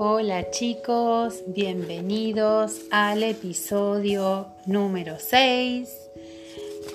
[0.00, 6.10] Hola chicos, bienvenidos al episodio número 6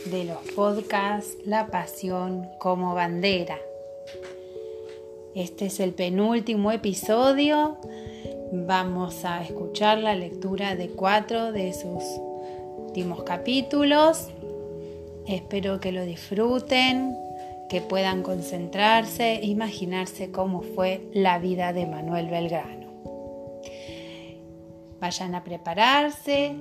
[0.05, 3.58] de los podcasts La Pasión como Bandera.
[5.35, 7.76] Este es el penúltimo episodio.
[8.53, 12.06] Vamos a escuchar la lectura de cuatro de sus
[12.78, 14.29] últimos capítulos.
[15.28, 17.17] Espero que lo disfruten,
[17.67, 22.83] que puedan concentrarse, imaginarse cómo fue la vida de Manuel Belgrano.
[25.03, 26.55] Vayan a prepararse,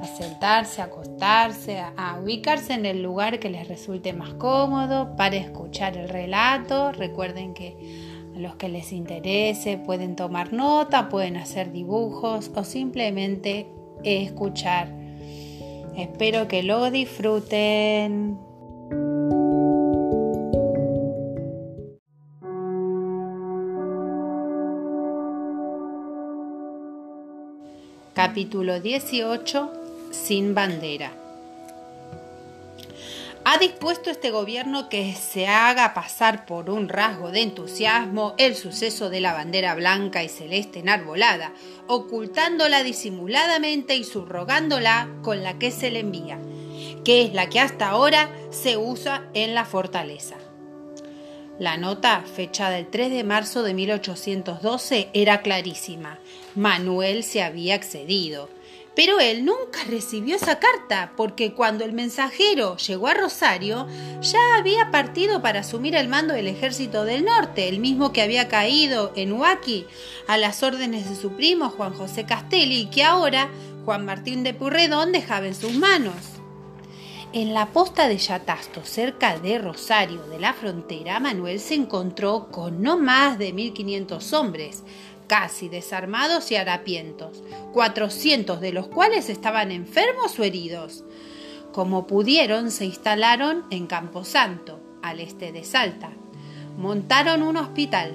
[0.00, 5.36] a sentarse, a acostarse, a, ubicarse en el lugar que les resulte más cómodo para
[5.36, 6.90] escuchar el relato.
[6.90, 7.76] Recuerden que
[8.34, 13.68] a los que les interese pueden tomar nota, pueden hacer dibujos o simplemente
[14.02, 14.92] escuchar.
[15.96, 18.45] Espero que lo disfruten.
[28.28, 30.10] Capítulo 18.
[30.10, 31.12] Sin bandera.
[33.44, 39.10] Ha dispuesto este gobierno que se haga pasar por un rasgo de entusiasmo el suceso
[39.10, 41.52] de la bandera blanca y celeste enarbolada,
[41.86, 46.40] ocultándola disimuladamente y subrogándola con la que se le envía,
[47.04, 50.34] que es la que hasta ahora se usa en la fortaleza.
[51.58, 56.18] La nota, fechada el 3 de marzo de 1812, era clarísima.
[56.54, 58.50] Manuel se había accedido.
[58.94, 63.86] Pero él nunca recibió esa carta, porque cuando el mensajero llegó a Rosario,
[64.20, 68.48] ya había partido para asumir el mando del ejército del norte, el mismo que había
[68.48, 69.86] caído en Huaki
[70.26, 73.48] a las órdenes de su primo Juan José Castelli, que ahora
[73.84, 76.35] Juan Martín de Purredón dejaba en sus manos.
[77.36, 82.80] En la posta de Yatasto, cerca de Rosario de la frontera, Manuel se encontró con
[82.80, 84.84] no más de 1.500 hombres,
[85.26, 87.42] casi desarmados y harapientos,
[87.74, 91.04] 400 de los cuales estaban enfermos o heridos.
[91.74, 96.12] Como pudieron, se instalaron en Camposanto, al este de Salta.
[96.78, 98.14] Montaron un hospital,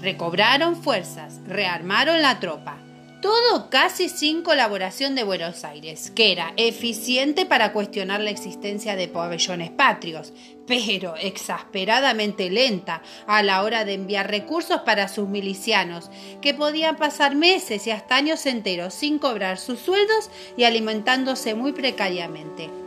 [0.00, 2.78] recobraron fuerzas, rearmaron la tropa,
[3.24, 9.08] todo casi sin colaboración de Buenos Aires, que era eficiente para cuestionar la existencia de
[9.08, 10.34] pabellones patrios,
[10.66, 16.10] pero exasperadamente lenta a la hora de enviar recursos para sus milicianos,
[16.42, 21.72] que podían pasar meses y hasta años enteros sin cobrar sus sueldos y alimentándose muy
[21.72, 22.83] precariamente.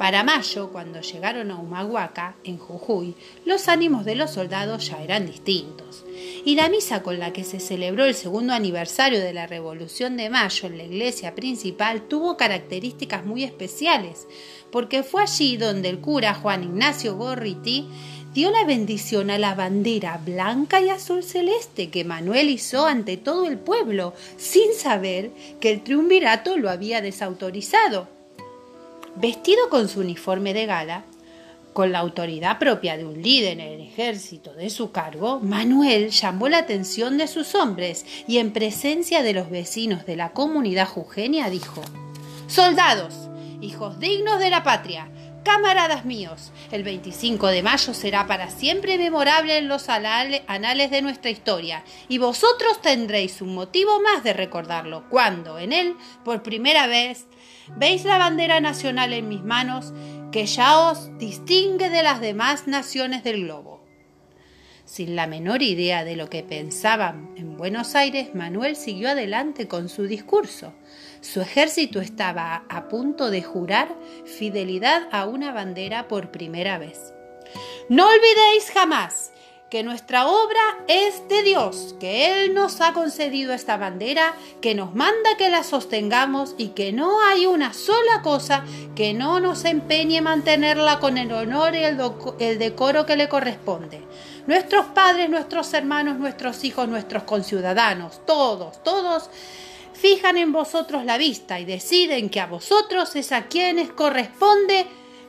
[0.00, 5.26] Para mayo, cuando llegaron a Humahuaca, en Jujuy, los ánimos de los soldados ya eran
[5.26, 6.06] distintos.
[6.42, 10.30] Y la misa con la que se celebró el segundo aniversario de la Revolución de
[10.30, 14.26] Mayo en la iglesia principal tuvo características muy especiales,
[14.72, 17.86] porque fue allí donde el cura Juan Ignacio Gorriti
[18.32, 23.46] dio la bendición a la bandera blanca y azul celeste que Manuel hizo ante todo
[23.46, 25.30] el pueblo, sin saber
[25.60, 28.19] que el triunvirato lo había desautorizado.
[29.20, 31.04] Vestido con su uniforme de gala,
[31.74, 36.48] con la autoridad propia de un líder en el ejército de su cargo, Manuel llamó
[36.48, 41.50] la atención de sus hombres y en presencia de los vecinos de la comunidad jujeña
[41.50, 41.82] dijo
[42.46, 43.28] Soldados,
[43.60, 45.10] hijos dignos de la patria,
[45.44, 51.30] camaradas míos, el 25 de mayo será para siempre memorable en los anales de nuestra
[51.30, 57.26] historia y vosotros tendréis un motivo más de recordarlo cuando en él, por primera vez,
[57.76, 59.92] Veis la bandera nacional en mis manos
[60.32, 63.80] que ya os distingue de las demás naciones del globo.
[64.84, 69.88] Sin la menor idea de lo que pensaban en Buenos Aires, Manuel siguió adelante con
[69.88, 70.72] su discurso.
[71.20, 73.94] Su ejército estaba a punto de jurar
[74.24, 77.12] fidelidad a una bandera por primera vez.
[77.88, 79.32] No olvidéis jamás
[79.70, 84.96] que nuestra obra es de Dios, que Él nos ha concedido esta bandera, que nos
[84.96, 88.64] manda que la sostengamos y que no hay una sola cosa
[88.96, 94.02] que no nos empeñe mantenerla con el honor y el, decoro que le corresponde.
[94.48, 99.30] Nuestros padres, nuestros hermanos, nuestros hijos, nuestros conciudadanos, todos, todos,
[99.92, 104.86] fijan en vosotros la vista y deciden que a vosotros es a quienes corresponde,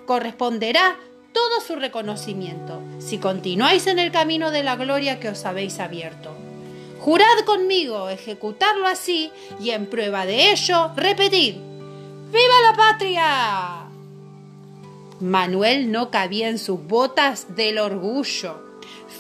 [0.08, 0.98] corresponderá
[1.34, 6.36] todo su reconocimiento, si continuáis en el camino de la gloria que os habéis abierto.
[7.00, 11.56] Jurad conmigo ejecutarlo así y en prueba de ello repetid,
[12.32, 13.82] ¡Viva la patria!
[15.20, 18.72] Manuel no cabía en sus botas del orgullo.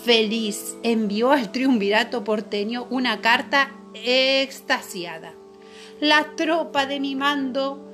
[0.03, 5.33] Feliz envió al triunvirato porteño una carta extasiada.
[5.99, 7.90] La tropa de mi mando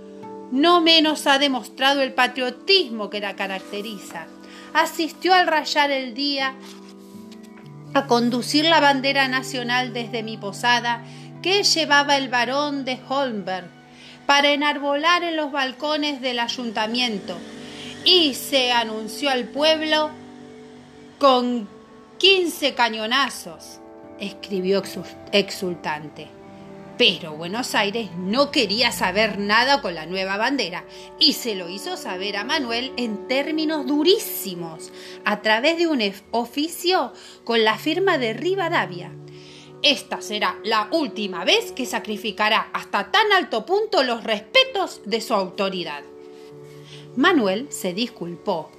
[0.51, 4.27] no menos ha demostrado el patriotismo que la caracteriza.
[4.73, 6.55] Asistió al rayar el día
[7.93, 11.03] a conducir la bandera nacional desde mi posada
[11.41, 13.69] que llevaba el barón de Holmberg
[14.25, 17.37] para enarbolar en los balcones del ayuntamiento
[18.03, 20.11] y se anunció al pueblo
[21.17, 21.67] con
[22.17, 23.79] quince cañonazos,
[24.19, 24.83] escribió
[25.31, 26.36] exultante.
[26.97, 30.83] Pero Buenos Aires no quería saber nada con la nueva bandera
[31.19, 34.91] y se lo hizo saber a Manuel en términos durísimos,
[35.23, 36.01] a través de un
[36.31, 37.13] oficio
[37.43, 39.11] con la firma de Rivadavia.
[39.83, 45.35] Esta será la última vez que sacrificará hasta tan alto punto los respetos de su
[45.35, 46.01] autoridad.
[47.15, 48.71] Manuel se disculpó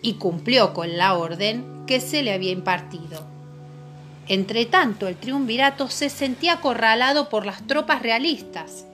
[0.00, 3.35] y cumplió con la orden que se le había impartido
[4.28, 8.86] Entretanto, el triunvirato se sentía acorralado por las tropas realistas.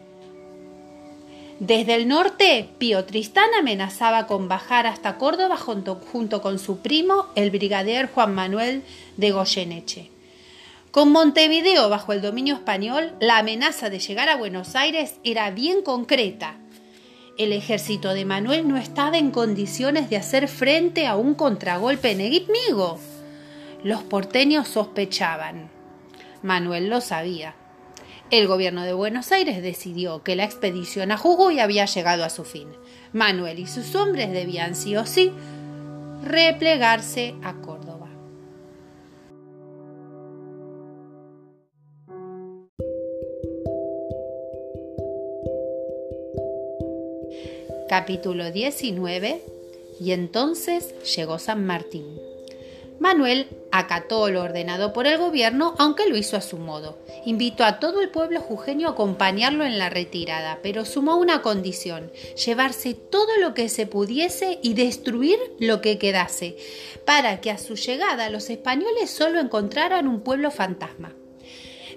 [1.58, 7.28] Desde el norte, Pío Tristán amenazaba con bajar hasta Córdoba junto, junto con su primo,
[7.36, 8.82] el brigadier Juan Manuel
[9.16, 10.10] de Goyeneche.
[10.90, 15.82] Con Montevideo bajo el dominio español, la amenaza de llegar a Buenos Aires era bien
[15.82, 16.56] concreta.
[17.38, 22.98] El ejército de Manuel no estaba en condiciones de hacer frente a un contragolpe enemigo.
[23.84, 25.68] Los porteños sospechaban.
[26.42, 27.56] Manuel lo sabía.
[28.30, 32.44] El gobierno de Buenos Aires decidió que la expedición a Jujuy había llegado a su
[32.44, 32.68] fin.
[33.12, 35.32] Manuel y sus hombres debían sí o sí
[36.24, 38.08] replegarse a Córdoba.
[47.88, 49.42] Capítulo 19
[50.00, 52.06] Y entonces llegó San Martín.
[52.98, 56.98] Manuel acató lo ordenado por el gobierno, aunque lo hizo a su modo.
[57.24, 62.12] Invitó a todo el pueblo jujeño a acompañarlo en la retirada, pero sumó una condición,
[62.44, 66.56] llevarse todo lo que se pudiese y destruir lo que quedase,
[67.06, 71.14] para que a su llegada los españoles solo encontraran un pueblo fantasma.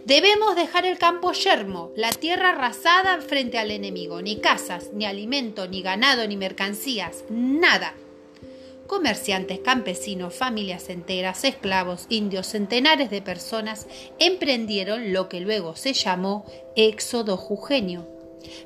[0.05, 5.67] Debemos dejar el campo yermo, la tierra arrasada frente al enemigo, ni casas, ni alimento,
[5.67, 7.95] ni ganado, ni mercancías, nada
[8.85, 13.87] comerciantes, campesinos, familias enteras, esclavos, indios, centenares de personas
[14.19, 16.45] emprendieron lo que luego se llamó
[16.75, 18.07] éxodo jujeño.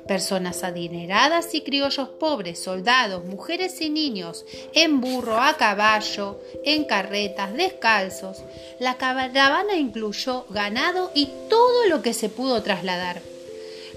[0.06, 4.44] Personas adineradas y criollos pobres, soldados, mujeres y niños,
[4.74, 8.42] en burro, a caballo, en carretas, descalzos.
[8.78, 13.22] La caravana incluyó ganado y todo lo que se pudo trasladar.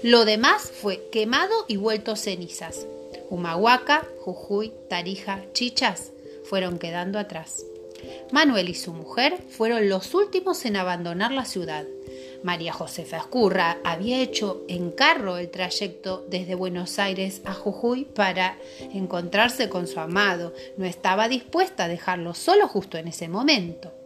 [0.02, 2.86] Lo demás fue quemado y vuelto cenizas.
[3.28, 6.13] Humahuaca, Jujuy, Tarija, Chichas
[6.44, 7.64] fueron quedando atrás.
[8.32, 11.84] Manuel y su mujer fueron los últimos en abandonar la ciudad.
[12.42, 18.58] María Josefa Escurra había hecho en carro el trayecto desde Buenos Aires a Jujuy para
[18.92, 20.52] encontrarse con su amado.
[20.76, 24.03] No estaba dispuesta a dejarlo solo justo en ese momento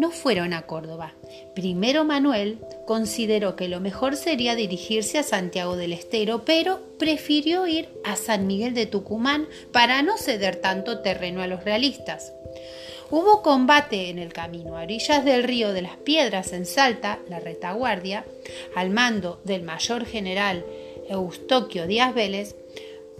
[0.00, 1.12] no fueron a Córdoba.
[1.54, 7.90] Primero Manuel consideró que lo mejor sería dirigirse a Santiago del Estero, pero prefirió ir
[8.02, 12.32] a San Miguel de Tucumán para no ceder tanto terreno a los realistas.
[13.10, 17.38] Hubo combate en el camino a orillas del río de las Piedras en Salta, la
[17.38, 18.24] retaguardia,
[18.74, 20.64] al mando del mayor general
[21.10, 22.56] Eustoquio Díaz Vélez,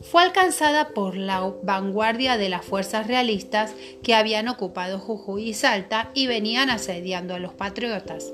[0.00, 6.10] fue alcanzada por la vanguardia de las fuerzas realistas que habían ocupado Jujuy y Salta
[6.14, 8.32] y venían asediando a los patriotas.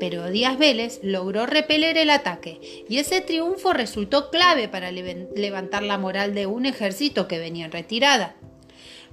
[0.00, 5.98] Pero Díaz Vélez logró repeler el ataque y ese triunfo resultó clave para levantar la
[5.98, 8.34] moral de un ejército que venía en retirada.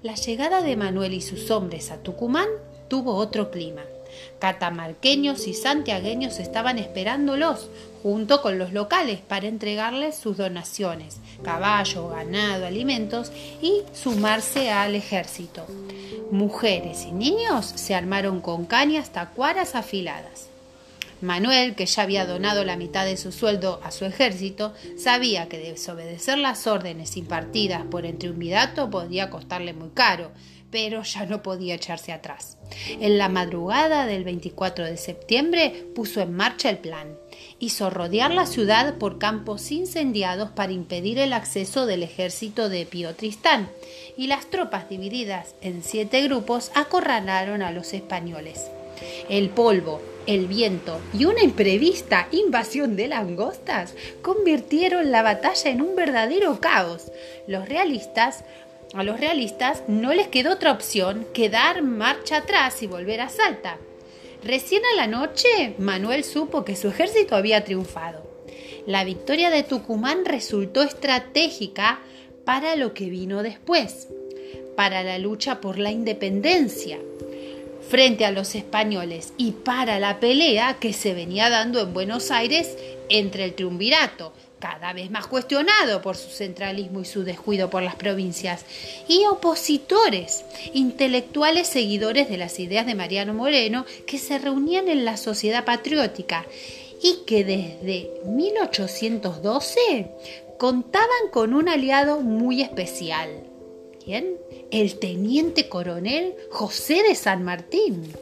[0.01, 2.47] La llegada de Manuel y sus hombres a Tucumán
[2.87, 3.81] tuvo otro clima.
[4.39, 7.69] Catamarqueños y santiagueños estaban esperándolos,
[8.05, 13.31] junto con los locales, para entregarles sus donaciones, caballo, ganado, alimentos
[13.63, 15.65] y sumarse al ejército.
[16.29, 20.49] Mujeres y niños se armaron con cañas tacuaras afiladas.
[21.21, 25.57] Manuel, que ya había donado la mitad de su sueldo a su ejército, sabía que
[25.57, 30.29] desobedecer las órdenes impartidas por el triunvirato podía costarle muy caro,
[30.75, 32.57] pero ya no podía echarse atrás.
[32.99, 37.15] En la madrugada del 24 de septiembre puso en marcha el plan.
[37.59, 43.15] Hizo rodear la ciudad por campos incendiados para impedir el acceso del ejército de Pío
[43.15, 43.69] Tristán,
[44.17, 48.65] y las tropas divididas en siete grupos acorralaron a los españoles.
[49.29, 55.95] El polvo, el viento y una imprevista invasión de langostas convirtieron la batalla en un
[55.95, 57.11] verdadero caos.
[57.47, 58.43] Los realistas
[58.93, 63.29] a los realistas no les quedó otra opción que dar marcha atrás y volver a
[63.29, 63.77] Salta.
[64.43, 68.23] Recién a la noche, Manuel supo que su ejército había triunfado.
[68.85, 71.99] La victoria de Tucumán resultó estratégica
[72.45, 74.07] para lo que vino después,
[74.75, 76.99] para la lucha por la independencia.
[77.89, 82.75] frente a los españoles y para la pelea que se venía dando en Buenos Aires
[83.09, 87.95] entre el triunvirato, cada vez más cuestionado por su centralismo y su descuido por las
[87.95, 88.65] provincias,
[89.07, 90.43] y opositores,
[90.73, 96.45] intelectuales seguidores de las ideas de Mariano Moreno, que se reunían en la Sociedad Patriótica
[97.01, 100.11] y que desde 1812
[100.57, 103.29] contaban con un aliado muy especial.
[104.03, 104.37] ¿Quién?
[104.71, 108.13] El teniente coronel José de San Martín.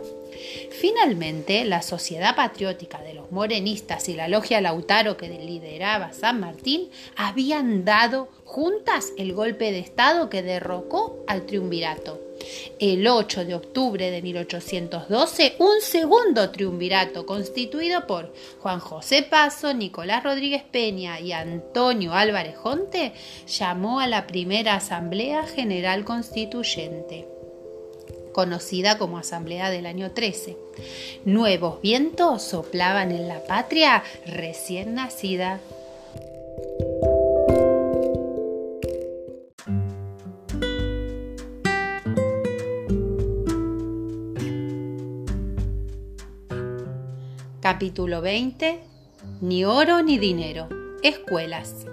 [0.72, 6.90] Finalmente, la Sociedad Patriótica de los Morenistas y la Logia Lautaro que lideraba San Martín
[7.16, 12.20] habían dado juntas el golpe de Estado que derrocó al triunvirato.
[12.80, 20.24] El 8 de octubre de 1812, un segundo triunvirato constituido por Juan José Paso, Nicolás
[20.24, 23.14] Rodríguez Peña y Antonio Álvarez Jonte
[23.48, 27.33] llamó a la primera Asamblea General Constituyente
[28.34, 30.58] conocida como Asamblea del año 13.
[31.24, 35.62] Nuevos vientos soplaban en la patria recién nacida.
[47.62, 48.82] Capítulo 20.
[49.40, 50.68] Ni oro ni dinero.
[51.02, 51.86] Escuelas.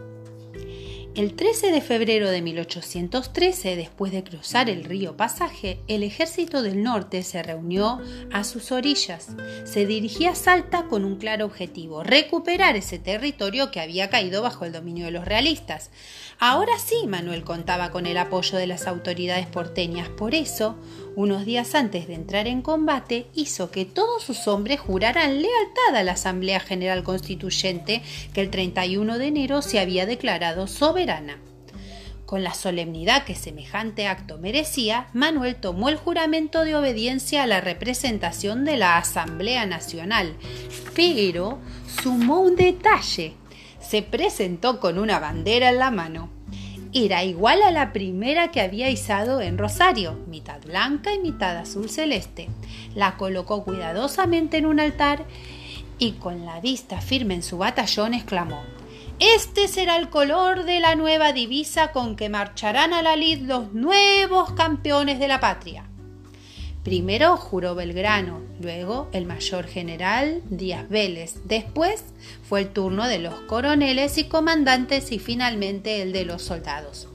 [1.17, 6.85] El 13 de febrero de 1813, después de cruzar el río Pasaje, el ejército del
[6.85, 8.01] norte se reunió
[8.33, 9.27] a sus orillas.
[9.65, 14.65] Se dirigía a Salta con un claro objetivo, recuperar ese territorio que había caído bajo
[14.65, 15.91] el dominio de los realistas.
[16.39, 20.77] Ahora sí, Manuel contaba con el apoyo de las autoridades porteñas, por eso,
[21.17, 26.03] unos días antes de entrar en combate, hizo que todos sus hombres juraran lealtad a
[26.03, 28.03] la Asamblea General Constituyente
[28.33, 31.39] que el 31 de enero se había declarado soberana.
[32.27, 37.61] Con la solemnidad que semejante acto merecía, Manuel tomó el juramento de obediencia a la
[37.61, 40.37] representación de la Asamblea Nacional,
[40.95, 41.59] pero
[42.03, 43.35] sumó un detalle.
[43.81, 46.31] Se presentó con una bandera en la mano
[46.93, 51.89] era igual a la primera que había izado en Rosario, mitad blanca y mitad azul
[51.89, 52.49] celeste.
[52.95, 55.25] La colocó cuidadosamente en un altar
[55.99, 58.61] y con la vista firme en su batallón exclamó
[59.21, 63.73] Este será el color de la nueva divisa con que marcharán a la lid los
[63.73, 65.90] nuevos campeones de la patria.
[66.85, 72.05] Primero juró Belgrano, luego el mayor general Díaz Vélez, después
[72.49, 77.07] fue el turno de los coroneles y comandantes y finalmente el de los soldados.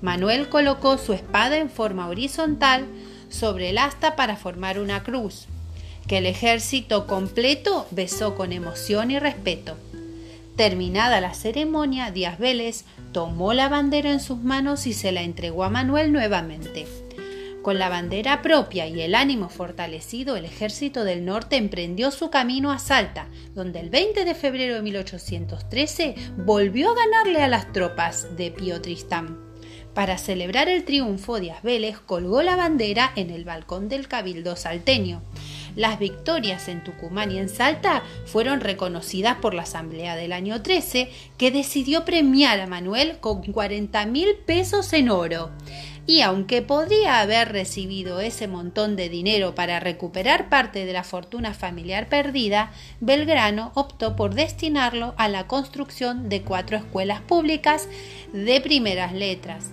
[0.00, 2.86] Manuel colocó su espada en forma horizontal
[3.28, 5.48] sobre el asta para formar una cruz,
[6.06, 9.76] que el ejército completo besó con emoción y respeto.
[10.56, 15.64] Terminada la ceremonia, Díaz Vélez tomó la bandera en sus manos y se la entregó
[15.64, 16.86] a Manuel nuevamente.
[17.62, 22.72] Con la bandera propia y el ánimo fortalecido, el ejército del norte emprendió su camino
[22.72, 28.34] a Salta, donde el 20 de febrero de 1813 volvió a ganarle a las tropas
[28.38, 29.38] de Pío Tristán.
[29.92, 35.20] Para celebrar el triunfo, Díaz Vélez colgó la bandera en el balcón del Cabildo salteño.
[35.76, 41.10] Las victorias en Tucumán y en Salta fueron reconocidas por la Asamblea del año 13,
[41.36, 45.50] que decidió premiar a Manuel con 40 mil pesos en oro
[46.06, 51.54] y aunque podría haber recibido ese montón de dinero para recuperar parte de la fortuna
[51.54, 57.88] familiar perdida, Belgrano optó por destinarlo a la construcción de cuatro escuelas públicas
[58.32, 59.70] de primeras letras.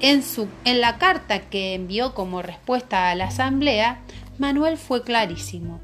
[0.00, 4.02] En, su, en la carta que envió como respuesta a la Asamblea,
[4.38, 5.80] Manuel fue clarísimo.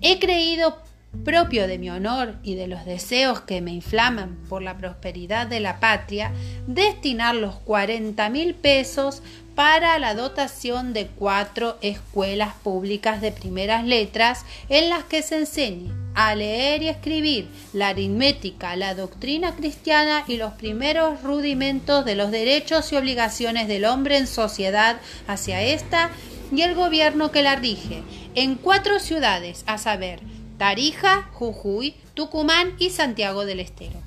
[0.00, 0.82] He creído
[1.24, 5.60] propio de mi honor y de los deseos que me inflaman por la prosperidad de
[5.60, 6.32] la patria,
[6.66, 9.22] destinar los 40 mil pesos
[9.54, 15.90] para la dotación de cuatro escuelas públicas de primeras letras en las que se enseñe
[16.14, 22.30] a leer y escribir, la aritmética, la doctrina cristiana y los primeros rudimentos de los
[22.30, 26.10] derechos y obligaciones del hombre en sociedad hacia esta
[26.52, 28.02] y el gobierno que la rige,
[28.34, 30.20] en cuatro ciudades, a saber,
[30.58, 34.00] Tarija, Jujuy, Tucumán y Santiago del Estero.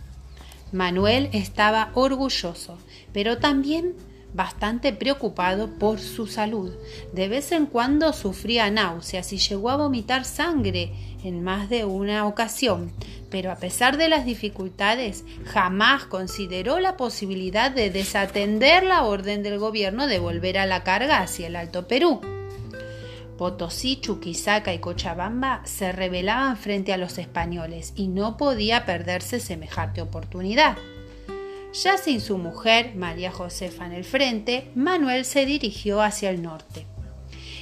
[0.73, 2.77] Manuel estaba orgulloso,
[3.13, 3.95] pero también
[4.33, 6.73] bastante preocupado por su salud.
[7.13, 10.91] De vez en cuando sufría náuseas y llegó a vomitar sangre
[11.23, 12.91] en más de una ocasión,
[13.29, 19.57] pero a pesar de las dificultades, jamás consideró la posibilidad de desatender la orden del
[19.57, 22.21] gobierno de volver a la carga hacia el Alto Perú.
[23.41, 29.99] Potosí, Chuquisaca y Cochabamba se rebelaban frente a los españoles y no podía perderse semejante
[29.99, 30.77] oportunidad.
[31.73, 36.85] Ya sin su mujer, María Josefa, en el frente, Manuel se dirigió hacia el norte.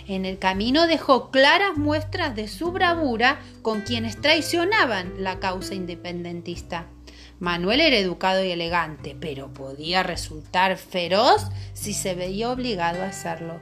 [0.05, 6.87] En el camino dejó claras muestras de su bravura con quienes traicionaban la causa independentista.
[7.39, 13.61] Manuel era educado y elegante, pero podía resultar feroz si se veía obligado a hacerlo.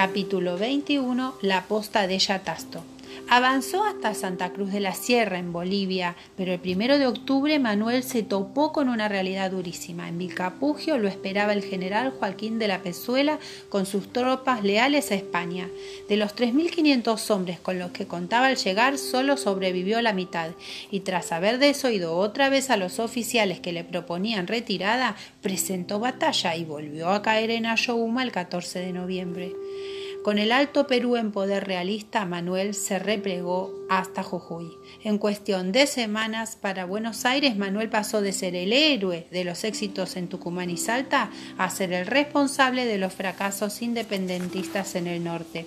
[0.00, 2.82] Capítulo 21 La posta de Yatasto
[3.28, 8.02] Avanzó hasta Santa Cruz de la Sierra, en Bolivia, pero el primero de octubre Manuel
[8.02, 10.08] se topó con una realidad durísima.
[10.08, 13.38] En Vilcapugio lo esperaba el general Joaquín de la Pezuela
[13.68, 15.68] con sus tropas leales a España.
[16.08, 20.50] De los 3.500 hombres con los que contaba al llegar, solo sobrevivió la mitad,
[20.90, 26.56] y tras haber desoído otra vez a los oficiales que le proponían retirada, presentó batalla
[26.56, 29.52] y volvió a caer en Ayohuma el 14 de noviembre.
[30.22, 34.76] Con el Alto Perú en poder realista, Manuel se replegó hasta Jujuy.
[35.02, 39.64] En cuestión de semanas, para Buenos Aires, Manuel pasó de ser el héroe de los
[39.64, 45.24] éxitos en Tucumán y Salta a ser el responsable de los fracasos independentistas en el
[45.24, 45.64] norte.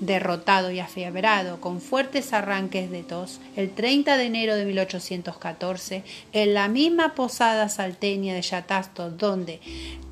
[0.00, 6.52] Derrotado y afiebrado, con fuertes arranques de tos, el 30 de enero de 1814, en
[6.52, 9.58] la misma posada salteña de Yatasto, donde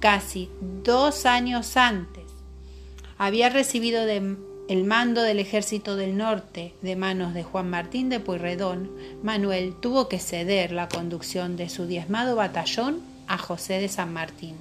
[0.00, 0.48] casi
[0.82, 2.23] dos años antes
[3.18, 8.90] había recibido el mando del ejército del norte de manos de Juan Martín de Pueyrredón,
[9.22, 14.56] Manuel tuvo que ceder la conducción de su diezmado batallón a José de San Martín.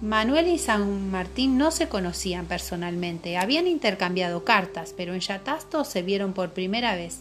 [0.00, 6.02] Manuel y San Martín no se conocían personalmente, habían intercambiado cartas, pero en Yatasto se
[6.02, 7.20] vieron por primera vez.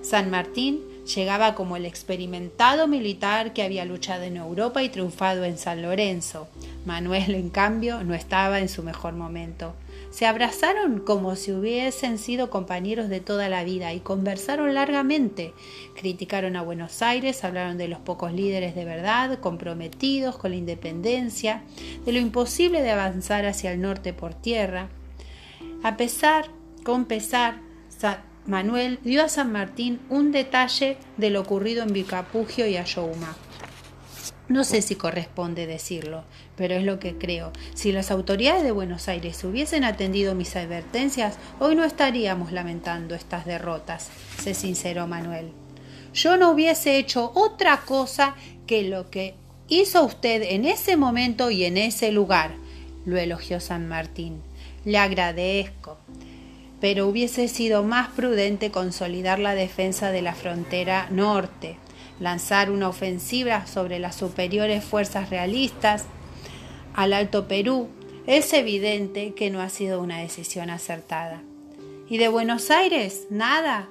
[0.00, 5.56] San Martín llegaba como el experimentado militar que había luchado en Europa y triunfado en
[5.56, 6.48] San Lorenzo.
[6.84, 9.74] Manuel, en cambio, no estaba en su mejor momento.
[10.10, 15.52] Se abrazaron como si hubiesen sido compañeros de toda la vida y conversaron largamente.
[15.94, 21.62] Criticaron a Buenos Aires, hablaron de los pocos líderes de verdad, comprometidos con la independencia,
[22.04, 24.88] de lo imposible de avanzar hacia el norte por tierra.
[25.82, 26.46] A pesar,
[26.84, 27.60] con pesar,
[28.46, 33.36] Manuel dio a San Martín un detalle de lo ocurrido en Vicapugio y Ayohuma.
[34.48, 36.22] No sé si corresponde decirlo,
[36.54, 37.52] pero es lo que creo.
[37.74, 43.46] Si las autoridades de Buenos Aires hubiesen atendido mis advertencias, hoy no estaríamos lamentando estas
[43.46, 45.50] derrotas, se sinceró Manuel.
[46.14, 48.36] Yo no hubiese hecho otra cosa
[48.68, 49.34] que lo que
[49.66, 52.54] hizo usted en ese momento y en ese lugar,
[53.04, 54.40] lo elogió San Martín.
[54.84, 55.98] Le agradezco,
[56.86, 61.78] pero hubiese sido más prudente consolidar la defensa de la frontera norte
[62.20, 66.04] lanzar una ofensiva sobre las superiores fuerzas realistas
[66.94, 67.88] al Alto Perú,
[68.28, 71.42] es evidente que no ha sido una decisión acertada.
[72.08, 73.26] ¿Y de Buenos Aires?
[73.30, 73.88] Nada.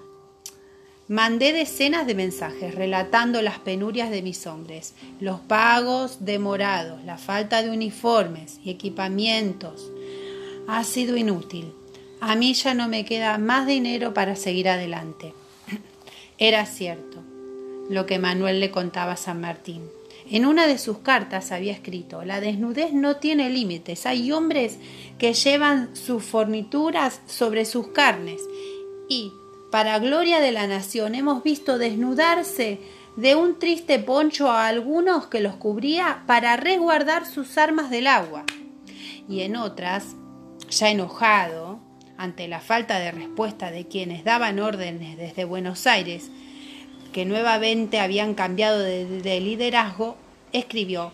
[1.10, 7.62] Mandé decenas de mensajes relatando las penurias de mis hombres, los pagos demorados, la falta
[7.62, 9.92] de uniformes y equipamientos.
[10.70, 11.74] Ha sido inútil.
[12.28, 15.36] A mí ya no me queda más dinero para seguir adelante.
[16.40, 17.22] Era cierto
[17.88, 19.84] lo que Manuel le contaba a San Martín.
[20.32, 24.80] En una de sus cartas había escrito, la desnudez no tiene límites, hay hombres
[25.20, 28.42] que llevan sus fornituras sobre sus carnes
[29.08, 29.32] y,
[29.70, 32.80] para gloria de la nación, hemos visto desnudarse
[33.18, 38.46] de un triste poncho a algunos que los cubría para resguardar sus armas del agua.
[39.30, 40.16] Y en otras,
[40.72, 41.85] ya enojado
[42.26, 46.32] ante la falta de respuesta de quienes daban órdenes desde Buenos Aires,
[47.14, 50.18] que nuevamente habían cambiado de, liderazgo,
[50.52, 51.14] escribió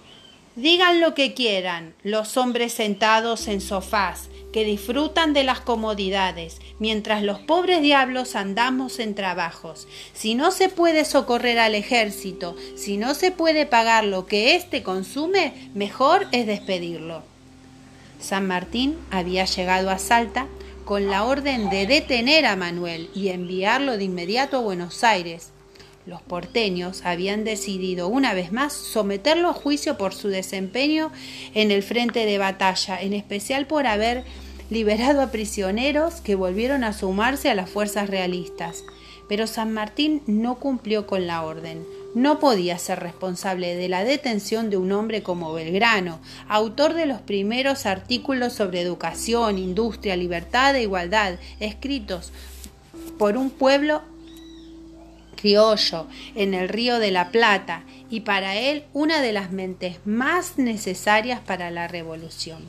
[0.56, 7.24] Digan lo que quieran los hombres sentados en sofás, que disfrutan de las comodidades, mientras
[7.24, 9.88] los pobres diablos andamos en trabajos.
[10.14, 14.84] Si no se puede socorrer al ejército, si no se puede pagar lo que éste
[14.84, 17.24] consume, mejor es despedirlo.
[18.20, 20.48] San Martín había llegado a Salta
[20.86, 25.52] con la orden de detener a Manuel y enviarlo de inmediato a Buenos Aires,
[26.06, 31.12] los porteños habían decidido una vez más someterlo a juicio por su desempeño
[31.54, 34.24] en el frente de batalla, en especial por haber
[34.70, 38.84] liberado a prisioneros que volvieron a sumarse a las fuerzas realistas.
[39.30, 41.86] Pero San Martín no cumplió con la orden.
[42.14, 46.20] No podía ser responsable de la detención de un hombre como Belgrano,
[46.50, 52.34] autor de los primeros artículos sobre educación, industria, libertad e igualdad, escritos
[53.18, 54.02] por un pueblo
[55.38, 60.58] criollo en el río de la Plata y para él una de las mentes más
[60.58, 62.68] necesarias para la revolución.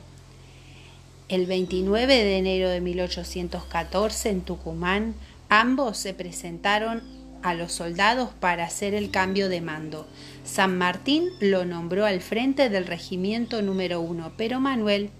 [1.27, 5.15] El 29 de enero de 1814 en Tucumán,
[5.49, 10.07] ambos se presentaron a los soldados para hacer el cambio de mando.
[10.43, 15.11] San Martín lo nombró al frente del regimiento número uno, pero Manuel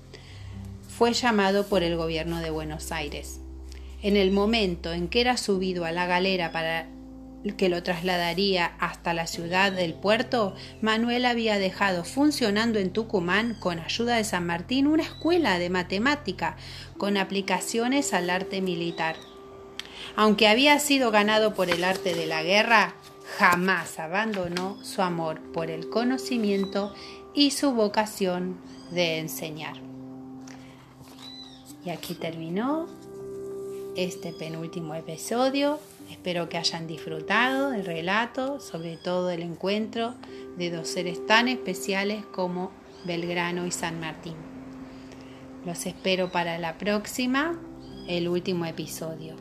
[0.88, 3.40] fue llamado por el gobierno de Buenos Aires.
[4.02, 6.88] En el momento en que era subido a la galera para
[7.58, 13.80] que lo trasladaría hasta la ciudad del puerto, Manuel había dejado funcionando en Tucumán, con
[13.80, 16.56] ayuda de San Martín, una escuela de matemática
[16.98, 19.18] con aplicaciones al arte militar.
[20.16, 22.96] Aunque había sido ganado por el arte de la guerra,
[23.38, 26.94] jamás abandonó su amor por el conocimiento
[27.34, 28.58] y su vocación
[28.92, 29.78] de enseñar.
[31.86, 32.88] Y aquí terminó
[33.96, 40.16] este penúltimo episodio Espero que hayan disfrutado el relato, sobre todo el encuentro
[40.58, 42.72] de dos seres tan especiales como
[43.06, 44.36] Belgrano y San Martín.
[45.66, 47.60] Los espero para la próxima,
[48.08, 49.36] el último episodio.